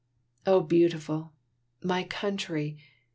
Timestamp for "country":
2.03-2.79